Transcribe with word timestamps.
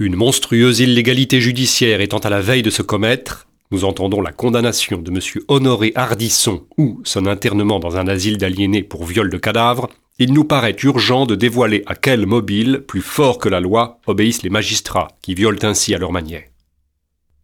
Une 0.00 0.16
monstrueuse 0.16 0.80
illégalité 0.80 1.42
judiciaire 1.42 2.00
étant 2.00 2.20
à 2.20 2.30
la 2.30 2.40
veille 2.40 2.62
de 2.62 2.70
se 2.70 2.80
commettre, 2.80 3.46
nous 3.70 3.84
entendons 3.84 4.22
la 4.22 4.32
condamnation 4.32 4.96
de 4.96 5.10
M. 5.10 5.20
Honoré 5.48 5.92
Hardisson 5.94 6.64
ou 6.78 7.02
son 7.04 7.26
internement 7.26 7.78
dans 7.80 7.98
un 7.98 8.08
asile 8.08 8.38
d'aliénés 8.38 8.82
pour 8.82 9.04
viol 9.04 9.28
de 9.28 9.36
cadavres, 9.36 9.90
il 10.18 10.32
nous 10.32 10.44
paraît 10.44 10.74
urgent 10.84 11.26
de 11.26 11.34
dévoiler 11.34 11.82
à 11.84 11.94
quel 11.94 12.24
mobile, 12.24 12.82
plus 12.88 13.02
fort 13.02 13.36
que 13.36 13.50
la 13.50 13.60
loi, 13.60 14.00
obéissent 14.06 14.42
les 14.42 14.48
magistrats 14.48 15.08
qui 15.20 15.34
violent 15.34 15.58
ainsi 15.64 15.94
à 15.94 15.98
leur 15.98 16.12
manière. 16.12 16.44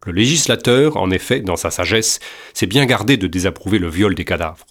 Le 0.07 0.13
législateur, 0.13 0.97
en 0.97 1.11
effet, 1.11 1.41
dans 1.41 1.57
sa 1.57 1.69
sagesse, 1.69 2.19
s'est 2.55 2.65
bien 2.65 2.87
gardé 2.87 3.17
de 3.17 3.27
désapprouver 3.27 3.77
le 3.77 3.87
viol 3.87 4.15
des 4.15 4.25
cadavres. 4.25 4.65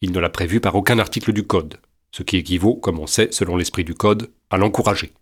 Il 0.00 0.10
ne 0.10 0.18
l'a 0.18 0.30
prévu 0.30 0.58
par 0.58 0.74
aucun 0.74 0.98
article 0.98 1.32
du 1.32 1.44
Code, 1.44 1.76
ce 2.10 2.24
qui 2.24 2.38
équivaut, 2.38 2.74
comme 2.74 2.98
on 2.98 3.06
sait, 3.06 3.28
selon 3.30 3.56
l'esprit 3.56 3.84
du 3.84 3.94
Code, 3.94 4.32
à 4.50 4.56
l'encourager. 4.56 5.12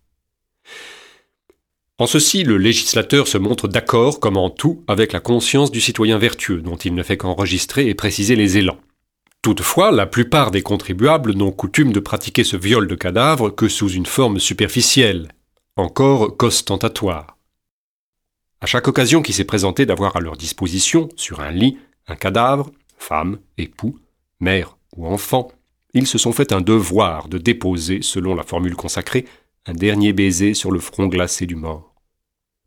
En 2.01 2.07
ceci, 2.07 2.45
le 2.45 2.59
législateur 2.59 3.27
se 3.27 3.39
montre 3.39 3.67
d'accord, 3.67 4.21
comme 4.21 4.37
en 4.37 4.51
tout, 4.51 4.85
avec 4.87 5.13
la 5.13 5.19
conscience 5.19 5.73
du 5.73 5.81
citoyen 5.81 6.17
vertueux, 6.17 6.61
dont 6.61 6.77
il 6.77 6.95
ne 6.95 7.03
fait 7.03 7.17
qu'enregistrer 7.17 7.89
et 7.89 7.95
préciser 7.95 8.37
les 8.37 8.57
élans. 8.57 8.79
Toutefois, 9.43 9.91
la 9.91 10.07
plupart 10.07 10.53
des 10.53 10.63
contribuables 10.63 11.33
n'ont 11.33 11.51
coutume 11.51 11.93
de 11.93 11.99
pratiquer 11.99 12.45
ce 12.45 12.57
viol 12.57 12.87
de 12.87 12.95
cadavre 12.95 13.51
que 13.51 13.67
sous 13.67 13.89
une 13.89 14.07
forme 14.07 14.39
superficielle, 14.39 15.33
encore 15.75 16.37
qu'ostentatoire. 16.37 17.37
À 18.61 18.67
chaque 18.67 18.87
occasion 18.87 19.21
qui 19.21 19.33
s'est 19.33 19.45
présentée 19.45 19.85
d'avoir 19.85 20.15
à 20.15 20.21
leur 20.21 20.37
disposition, 20.37 21.09
sur 21.17 21.41
un 21.41 21.51
lit, 21.51 21.79
un 22.07 22.17
cadavre, 22.17 22.71
femme, 22.97 23.39
époux, 23.57 23.99
mère 24.39 24.77
ou 24.97 25.09
enfant, 25.09 25.51
ils 25.95 26.07
se 26.07 26.19
sont 26.19 26.33
fait 26.33 26.53
un 26.53 26.61
devoir 26.61 27.29
de 27.29 27.39
déposer, 27.39 28.03
selon 28.03 28.37
la 28.37 28.45
formule 28.45 28.77
consacrée, 28.77 29.25
un 29.67 29.73
dernier 29.73 30.13
baiser 30.13 30.55
sur 30.55 30.71
le 30.71 30.79
front 30.79 31.09
glacé 31.09 31.47
du 31.47 31.57
mort 31.57 31.88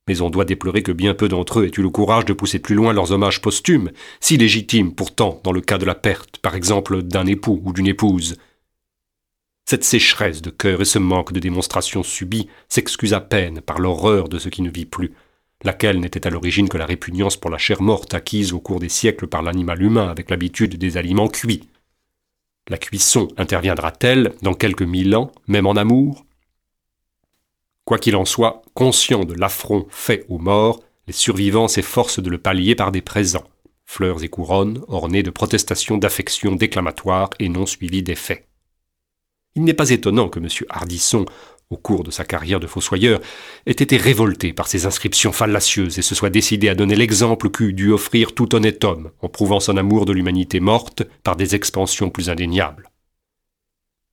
mais 0.07 0.21
on 0.21 0.29
doit 0.29 0.45
déplorer 0.45 0.83
que 0.83 0.91
bien 0.91 1.13
peu 1.13 1.27
d'entre 1.27 1.59
eux 1.59 1.65
aient 1.65 1.79
eu 1.79 1.83
le 1.83 1.89
courage 1.89 2.25
de 2.25 2.33
pousser 2.33 2.59
plus 2.59 2.75
loin 2.75 2.93
leurs 2.93 3.11
hommages 3.11 3.41
posthumes, 3.41 3.91
si 4.19 4.37
légitimes 4.37 4.93
pourtant 4.93 5.39
dans 5.43 5.51
le 5.51 5.61
cas 5.61 5.77
de 5.77 5.85
la 5.85 5.95
perte, 5.95 6.37
par 6.39 6.55
exemple, 6.55 7.03
d'un 7.03 7.25
époux 7.25 7.61
ou 7.63 7.73
d'une 7.73 7.87
épouse. 7.87 8.37
Cette 9.65 9.83
sécheresse 9.83 10.41
de 10.41 10.49
cœur 10.49 10.81
et 10.81 10.85
ce 10.85 10.99
manque 10.99 11.31
de 11.31 11.39
démonstration 11.39 12.03
subie 12.03 12.49
s'excusent 12.67 13.13
à 13.13 13.21
peine 13.21 13.61
par 13.61 13.79
l'horreur 13.79 14.27
de 14.27 14.39
ce 14.39 14.49
qui 14.49 14.63
ne 14.63 14.71
vit 14.71 14.85
plus, 14.85 15.13
laquelle 15.63 15.99
n'était 15.99 16.27
à 16.27 16.29
l'origine 16.29 16.67
que 16.67 16.77
la 16.77 16.85
répugnance 16.85 17.37
pour 17.37 17.51
la 17.51 17.57
chair 17.57 17.81
morte 17.81 18.13
acquise 18.13 18.53
au 18.53 18.59
cours 18.59 18.79
des 18.79 18.89
siècles 18.89 19.27
par 19.27 19.43
l'animal 19.43 19.81
humain 19.81 20.09
avec 20.09 20.29
l'habitude 20.29 20.77
des 20.77 20.97
aliments 20.97 21.29
cuits. 21.29 21.69
La 22.69 22.77
cuisson 22.77 23.27
interviendra-t-elle 23.37 24.33
dans 24.41 24.53
quelques 24.53 24.81
mille 24.81 25.15
ans, 25.15 25.31
même 25.47 25.67
en 25.67 25.73
amour? 25.73 26.25
Quoi 27.85 27.97
qu'il 27.97 28.15
en 28.15 28.25
soit, 28.25 28.61
conscients 28.73 29.25
de 29.25 29.33
l'affront 29.33 29.87
fait 29.89 30.25
aux 30.29 30.37
morts, 30.37 30.81
les 31.07 31.13
survivants 31.13 31.67
s'efforcent 31.67 32.21
de 32.21 32.29
le 32.29 32.37
pallier 32.37 32.75
par 32.75 32.91
des 32.91 33.01
présents, 33.01 33.47
fleurs 33.85 34.23
et 34.23 34.29
couronnes 34.29 34.83
ornées 34.87 35.23
de 35.23 35.31
protestations 35.31 35.97
d'affection 35.97 36.55
déclamatoires 36.55 37.31
et 37.39 37.49
non 37.49 37.65
suivies 37.65 38.03
d'effets. 38.03 38.47
Il 39.55 39.63
n'est 39.63 39.73
pas 39.73 39.89
étonnant 39.89 40.29
que 40.29 40.39
M. 40.39 40.47
Hardisson, 40.69 41.25
au 41.69 41.77
cours 41.77 42.03
de 42.03 42.11
sa 42.11 42.23
carrière 42.23 42.59
de 42.59 42.67
fossoyeur, 42.67 43.19
ait 43.65 43.71
été 43.71 43.97
révolté 43.97 44.53
par 44.53 44.67
ces 44.67 44.85
inscriptions 44.85 45.31
fallacieuses 45.31 45.97
et 45.97 46.01
se 46.01 46.15
soit 46.15 46.29
décidé 46.29 46.69
à 46.69 46.75
donner 46.75 46.95
l'exemple 46.95 47.49
qu'eût 47.49 47.73
dû 47.73 47.91
offrir 47.91 48.33
tout 48.33 48.55
honnête 48.55 48.83
homme 48.83 49.11
en 49.21 49.27
prouvant 49.27 49.59
son 49.59 49.77
amour 49.77 50.05
de 50.05 50.13
l'humanité 50.13 50.59
morte 50.59 51.03
par 51.23 51.35
des 51.35 51.55
expansions 51.55 52.09
plus 52.09 52.29
indéniables. 52.29 52.90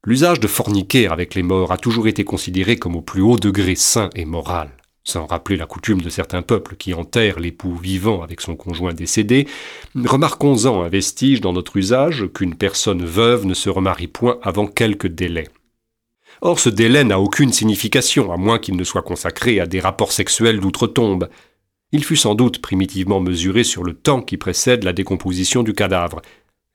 L'usage 0.07 0.39
de 0.39 0.47
forniquer 0.47 1.09
avec 1.09 1.35
les 1.35 1.43
morts 1.43 1.73
a 1.73 1.77
toujours 1.77 2.07
été 2.07 2.23
considéré 2.25 2.77
comme 2.77 2.95
au 2.95 3.03
plus 3.03 3.21
haut 3.21 3.37
degré 3.37 3.75
saint 3.75 4.11
et 4.15 4.25
moral, 4.25 4.71
sans 5.03 5.27
rappeler 5.27 5.57
la 5.57 5.67
coutume 5.67 6.01
de 6.01 6.09
certains 6.09 6.43
peuples 6.43 6.77
qui 6.77 6.95
enterrent 6.95 7.41
l'époux 7.41 7.75
vivant 7.75 8.23
avec 8.23 8.41
son 8.41 8.55
conjoint 8.55 8.95
décédé, 8.95 9.49
remarquons-en 9.97 10.83
un 10.83 10.89
vestige 10.89 11.41
dans 11.41 11.53
notre 11.53 11.77
usage 11.77 12.27
qu'une 12.33 12.55
personne 12.55 13.05
veuve 13.05 13.45
ne 13.45 13.55
se 13.55 13.71
remarie 13.71 14.07
point 14.07 14.39
avant 14.43 14.69
quelques 14.69 15.09
délais. 15.09 15.49
Or 16.43 16.61
ce 16.61 16.69
délai 16.69 17.03
n'a 17.03 17.19
aucune 17.19 17.53
signification, 17.53 18.33
à 18.33 18.37
moins 18.37 18.61
qu'il 18.61 18.77
ne 18.77 18.85
soit 18.85 19.03
consacré 19.03 19.59
à 19.59 19.67
des 19.67 19.81
rapports 19.81 20.13
sexuels 20.13 20.61
d'outre-tombe. 20.61 21.29
Il 21.91 22.05
fut 22.05 22.17
sans 22.17 22.37
doute 22.37 22.63
primitivement 22.63 23.19
mesuré 23.19 23.65
sur 23.65 23.83
le 23.83 23.95
temps 23.95 24.23
qui 24.23 24.37
précède 24.37 24.85
la 24.85 24.93
décomposition 24.93 25.65
du 25.65 25.73
cadavre, 25.73 26.23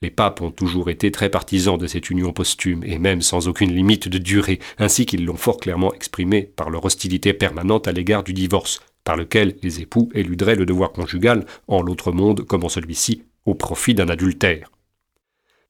les 0.04 0.12
papes 0.12 0.42
ont 0.42 0.52
toujours 0.52 0.90
été 0.90 1.12
très 1.12 1.30
partisans 1.30 1.78
de 1.78 1.88
cette 1.88 2.10
union 2.10 2.34
posthume, 2.34 2.84
et 2.84 3.00
même 3.00 3.22
sans 3.22 3.48
aucune 3.48 3.74
limite 3.74 4.10
de 4.10 4.18
durée, 4.18 4.60
ainsi 4.78 5.06
qu'ils 5.06 5.26
l'ont 5.26 5.38
fort 5.38 5.58
clairement 5.58 5.94
exprimé 5.94 6.44
par 6.44 6.70
leur 6.70 6.84
hostilité 6.84 7.34
permanente 7.34 7.88
à 7.88 7.94
l'égard 7.94 8.24
du 8.24 8.34
divorce, 8.34 8.82
par 9.06 9.16
lequel 9.16 9.56
les 9.64 9.82
époux 9.82 10.10
éluderaient 10.14 10.56
le 10.56 10.66
devoir 10.66 10.92
conjugal, 10.92 11.46
en 11.68 11.82
l'autre 11.82 12.12
monde 12.12 12.46
comme 12.46 12.66
en 12.66 12.70
celui-ci, 12.70 13.24
au 13.46 13.56
profit 13.56 13.96
d'un 13.96 14.10
adultère. 14.10 14.70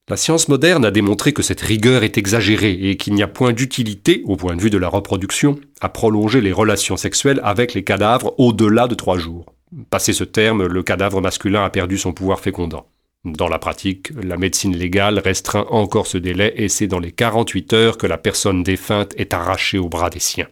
La 0.10 0.18
science 0.18 0.50
moderne 0.50 0.84
a 0.84 0.92
démontré 0.92 1.32
que 1.32 1.44
cette 1.44 1.62
rigueur 1.62 2.04
est 2.04 2.18
exagérée 2.18 2.90
et 2.90 2.98
qu'il 2.98 3.14
n'y 3.14 3.24
a 3.24 3.28
point 3.28 3.54
d'utilité, 3.54 4.24
au 4.26 4.36
point 4.36 4.56
de 4.56 4.62
vue 4.62 4.72
de 4.72 4.78
la 4.78 4.90
reproduction, 4.90 5.60
à 5.80 5.90
prolonger 5.90 6.42
les 6.42 6.52
relations 6.52 6.98
sexuelles 6.98 7.40
avec 7.44 7.74
les 7.74 7.84
cadavres 7.84 8.34
au-delà 8.38 8.88
de 8.88 8.96
trois 8.96 9.18
jours. 9.18 9.54
Passé 9.92 10.12
ce 10.12 10.24
terme, 10.24 10.66
le 10.66 10.84
cadavre 10.84 11.22
masculin 11.22 11.64
a 11.64 11.70
perdu 11.70 11.98
son 11.98 12.14
pouvoir 12.14 12.40
fécondant. 12.40 12.88
Dans 13.26 13.48
la 13.48 13.58
pratique, 13.58 14.10
la 14.22 14.36
médecine 14.36 14.76
légale 14.76 15.20
restreint 15.20 15.66
encore 15.70 16.08
ce 16.08 16.18
délai 16.18 16.54
et 16.58 16.68
c'est 16.68 16.88
dans 16.88 17.00
les 17.00 17.14
48 17.14 17.72
heures 17.72 17.98
que 17.98 18.06
la 18.06 18.18
personne 18.18 18.64
défunte 18.64 19.14
est 19.18 19.34
arrachée 19.34 19.78
au 19.78 19.88
bras 19.88 20.10
des 20.10 20.20
siens. 20.20 20.50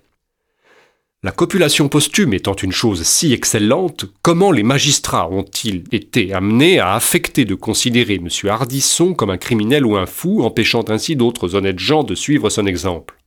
La 1.22 1.32
copulation 1.32 1.90
posthume 1.90 2.34
étant 2.34 2.56
une 2.56 2.72
chose 2.72 3.04
si 3.04 3.34
excellente, 3.34 4.06
comment 4.22 4.52
les 4.52 4.64
magistrats 4.64 5.30
ont-ils 5.30 5.84
été 5.92 6.34
amenés 6.34 6.80
à 6.80 6.96
affecter 6.96 7.44
de 7.44 7.56
considérer 7.56 8.16
M. 8.16 8.30
Hardisson 8.50 9.14
comme 9.14 9.30
un 9.30 9.38
criminel 9.38 9.86
ou 9.86 9.98
un 9.98 10.08
fou, 10.08 10.42
empêchant 10.42 10.86
ainsi 10.88 11.18
d'autres 11.18 11.56
honnêtes 11.56 11.78
gens 11.78 12.04
de 12.04 12.16
suivre 12.16 12.50
son 12.50 12.66
exemple? 12.66 13.20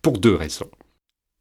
Pour 0.00 0.18
deux 0.18 0.34
raisons. 0.34 0.70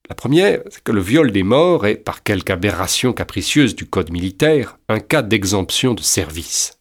La 0.09 0.16
première, 0.16 0.62
c'est 0.69 0.83
que 0.83 0.91
le 0.91 1.00
viol 1.00 1.31
des 1.31 1.44
morts 1.44 1.85
est, 1.85 1.95
par 1.95 2.23
quelque 2.23 2.50
aberration 2.50 3.13
capricieuse 3.13 3.75
du 3.75 3.85
code 3.85 4.12
militaire, 4.12 4.77
un 4.89 5.00
cas 5.00 5.22
d'exemption 5.22 5.94
de 5.94 6.01
service. 6.01 6.79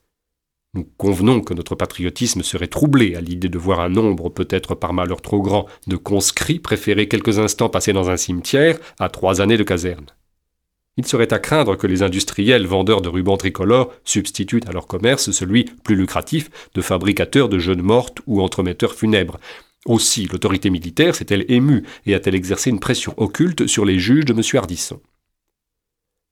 Nous 0.74 0.88
convenons 0.98 1.40
que 1.40 1.54
notre 1.54 1.76
patriotisme 1.76 2.42
serait 2.42 2.66
troublé 2.66 3.14
à 3.14 3.20
l'idée 3.20 3.48
de 3.48 3.58
voir 3.58 3.78
un 3.78 3.88
nombre, 3.88 4.28
peut-être 4.28 4.74
par 4.74 4.92
malheur 4.92 5.22
trop 5.22 5.40
grand, 5.40 5.66
de 5.86 5.94
conscrits 5.94 6.58
préférer 6.58 7.06
quelques 7.06 7.38
instants 7.38 7.68
passés 7.68 7.92
dans 7.92 8.10
un 8.10 8.16
cimetière 8.16 8.76
à 8.98 9.08
trois 9.08 9.40
années 9.40 9.56
de 9.56 9.62
caserne. 9.62 10.06
Il 10.96 11.06
serait 11.06 11.32
à 11.32 11.38
craindre 11.38 11.76
que 11.76 11.86
les 11.86 12.02
industriels 12.02 12.66
vendeurs 12.66 13.02
de 13.02 13.08
rubans 13.08 13.36
tricolores 13.36 13.92
substituent 14.04 14.62
à 14.66 14.72
leur 14.72 14.88
commerce 14.88 15.30
celui 15.30 15.64
plus 15.84 15.94
lucratif 15.94 16.50
de 16.74 16.80
fabricateurs 16.80 17.48
de 17.48 17.58
jeunes 17.58 17.82
mortes 17.82 18.18
ou 18.26 18.42
entremetteurs 18.42 18.94
funèbres. 18.94 19.38
Aussi, 19.86 20.26
l'autorité 20.26 20.70
militaire 20.70 21.14
s'est-elle 21.14 21.44
émue 21.48 21.84
et 22.06 22.14
a-t-elle 22.14 22.34
exercé 22.34 22.70
une 22.70 22.80
pression 22.80 23.14
occulte 23.16 23.68
sur 23.68 23.84
les 23.84 23.98
juges 24.00 24.24
de 24.24 24.32
M. 24.32 24.40
Hardisson. 24.54 25.00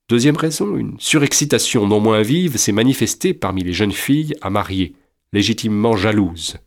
Deuxième 0.09 0.35
raison, 0.35 0.75
une 0.75 0.99
surexcitation 0.99 1.87
non 1.87 2.01
moins 2.01 2.21
vive 2.21 2.57
s'est 2.57 2.73
manifestée 2.73 3.33
parmi 3.33 3.63
les 3.63 3.71
jeunes 3.71 3.93
filles 3.93 4.35
à 4.41 4.49
marier, 4.49 4.95
légitimement 5.31 5.95
jalouses. 5.95 6.57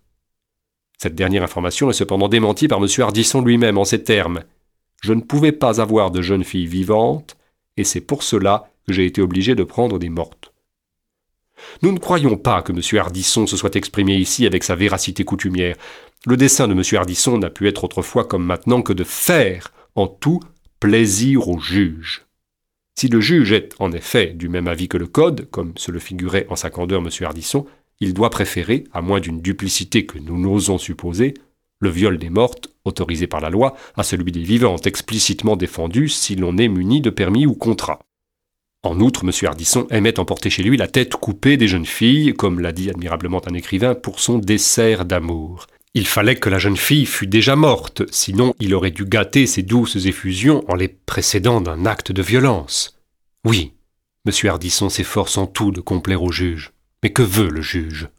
Cette 0.96 1.14
dernière 1.14 1.42
information 1.42 1.90
est 1.90 1.94
cependant 1.94 2.28
démentie 2.28 2.66
par 2.66 2.78
M. 2.78 2.88
Hardisson 2.98 3.42
lui-même 3.42 3.76
en 3.76 3.84
ces 3.84 4.02
termes. 4.02 4.42
Je 5.02 5.12
ne 5.12 5.20
pouvais 5.20 5.52
pas 5.52 5.82
avoir 5.82 6.10
de 6.10 6.22
jeunes 6.22 6.44
filles 6.44 6.66
vivantes, 6.66 7.36
et 7.76 7.84
c'est 7.84 8.00
pour 8.00 8.22
cela 8.22 8.70
que 8.86 8.94
j'ai 8.94 9.04
été 9.04 9.20
obligé 9.20 9.54
de 9.54 9.64
prendre 9.64 9.98
des 9.98 10.08
mortes. 10.08 10.54
Nous 11.82 11.92
ne 11.92 11.98
croyons 11.98 12.38
pas 12.38 12.62
que 12.62 12.72
M. 12.72 12.80
Hardisson 12.98 13.46
se 13.46 13.56
soit 13.56 13.76
exprimé 13.76 14.16
ici 14.16 14.46
avec 14.46 14.64
sa 14.64 14.74
véracité 14.74 15.24
coutumière. 15.24 15.76
Le 16.24 16.38
dessein 16.38 16.68
de 16.68 16.72
M. 16.72 16.82
Hardisson 16.98 17.36
n'a 17.36 17.50
pu 17.50 17.68
être 17.68 17.84
autrefois 17.84 18.24
comme 18.24 18.44
maintenant 18.44 18.80
que 18.80 18.94
de 18.94 19.04
faire, 19.04 19.72
en 19.94 20.06
tout, 20.06 20.40
plaisir 20.80 21.48
au 21.48 21.58
juge. 21.58 22.25
Si 22.98 23.08
le 23.08 23.20
juge 23.20 23.52
est, 23.52 23.74
en 23.78 23.92
effet, 23.92 24.28
du 24.28 24.48
même 24.48 24.68
avis 24.68 24.88
que 24.88 24.96
le 24.96 25.06
Code, 25.06 25.48
comme 25.50 25.74
se 25.76 25.90
le 25.90 25.98
figurait 25.98 26.46
en 26.48 26.56
sa 26.56 26.70
candeur 26.70 27.02
M. 27.02 27.10
Hardisson, 27.20 27.66
il 28.00 28.14
doit 28.14 28.30
préférer, 28.30 28.84
à 28.92 29.02
moins 29.02 29.20
d'une 29.20 29.42
duplicité 29.42 30.06
que 30.06 30.18
nous 30.18 30.38
n'osons 30.38 30.78
supposer, 30.78 31.34
le 31.78 31.90
viol 31.90 32.16
des 32.16 32.30
mortes, 32.30 32.70
autorisé 32.86 33.26
par 33.26 33.42
la 33.42 33.50
loi, 33.50 33.76
à 33.96 34.02
celui 34.02 34.32
des 34.32 34.42
vivantes, 34.42 34.86
explicitement 34.86 35.56
défendu 35.56 36.08
si 36.08 36.36
l'on 36.36 36.56
est 36.56 36.68
muni 36.68 37.02
de 37.02 37.10
permis 37.10 37.44
ou 37.44 37.54
contrat. 37.54 38.00
En 38.82 38.98
outre, 39.00 39.24
M. 39.24 39.32
Hardisson 39.46 39.86
aimait 39.90 40.18
emporter 40.18 40.48
chez 40.48 40.62
lui 40.62 40.78
la 40.78 40.88
tête 40.88 41.16
coupée 41.16 41.58
des 41.58 41.68
jeunes 41.68 41.84
filles, 41.84 42.32
comme 42.32 42.60
l'a 42.60 42.72
dit 42.72 42.88
admirablement 42.88 43.42
un 43.46 43.54
écrivain, 43.54 43.94
pour 43.94 44.20
son 44.20 44.38
dessert 44.38 45.04
d'amour. 45.04 45.66
Il 45.96 46.06
fallait 46.06 46.36
que 46.36 46.50
la 46.50 46.58
jeune 46.58 46.76
fille 46.76 47.06
fût 47.06 47.26
déjà 47.26 47.56
morte, 47.56 48.02
sinon 48.10 48.52
il 48.60 48.74
aurait 48.74 48.90
dû 48.90 49.06
gâter 49.06 49.46
ses 49.46 49.62
douces 49.62 50.04
effusions 50.04 50.62
en 50.68 50.74
les 50.74 50.88
précédant 50.88 51.62
d'un 51.62 51.86
acte 51.86 52.12
de 52.12 52.20
violence. 52.20 53.00
Oui, 53.46 53.72
M. 54.26 54.32
Hardisson 54.46 54.90
s'efforce 54.90 55.38
en 55.38 55.46
tout 55.46 55.72
de 55.72 55.80
complaire 55.80 56.22
au 56.22 56.30
juge. 56.30 56.72
Mais 57.02 57.14
que 57.14 57.22
veut 57.22 57.48
le 57.48 57.62
juge? 57.62 58.10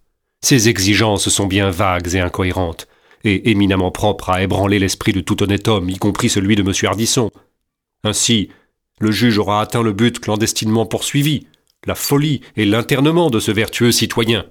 Ses 0.42 0.70
exigences 0.70 1.30
sont 1.30 1.46
bien 1.46 1.70
vagues 1.70 2.16
et 2.16 2.20
incohérentes, 2.20 2.88
et 3.24 3.52
éminemment 3.52 3.92
propres 3.92 4.32
à 4.32 4.42
ébranler 4.42 4.80
l'esprit 4.80 5.14
de 5.14 5.22
tout 5.22 5.44
honnête 5.44 5.68
homme, 5.68 5.92
y 5.92 6.00
compris 6.00 6.30
celui 6.30 6.56
de 6.56 6.64
M. 6.64 6.74
Hardisson. 6.82 7.30
Ainsi, 8.04 8.50
le 9.00 9.12
juge 9.12 9.38
aura 9.38 9.62
atteint 9.62 9.84
le 9.84 9.94
but 9.94 10.20
clandestinement 10.20 10.88
poursuivi, 10.88 11.46
la 11.86 11.94
folie 11.94 12.42
et 12.56 12.66
l'internement 12.66 13.30
de 13.30 13.40
ce 13.40 13.52
vertueux 13.52 13.92
citoyen. 13.92 14.48